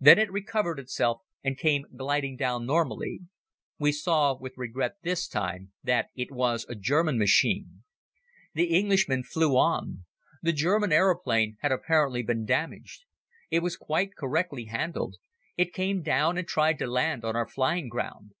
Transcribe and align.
Then 0.00 0.18
it 0.18 0.32
recovered 0.32 0.80
itself 0.80 1.20
and 1.44 1.56
came 1.56 1.84
gliding 1.96 2.34
down 2.36 2.66
normally. 2.66 3.20
We 3.78 3.92
saw, 3.92 4.36
with 4.36 4.54
regret 4.58 4.96
this 5.02 5.28
time, 5.28 5.70
that 5.84 6.08
it 6.16 6.32
was 6.32 6.66
a 6.68 6.74
German 6.74 7.18
machine. 7.18 7.84
The 8.52 8.64
Englishman 8.64 9.22
flew 9.22 9.56
on. 9.56 10.06
The 10.42 10.52
German 10.52 10.90
aeroplane 10.90 11.56
had 11.60 11.70
apparently 11.70 12.24
been 12.24 12.44
damaged. 12.44 13.04
It 13.48 13.60
was 13.60 13.76
quite 13.76 14.16
correctly 14.16 14.64
handled. 14.64 15.18
It 15.56 15.72
came 15.72 16.02
down 16.02 16.36
and 16.36 16.48
tried 16.48 16.80
to 16.80 16.88
land 16.88 17.24
on 17.24 17.36
our 17.36 17.46
flying 17.46 17.88
ground. 17.88 18.32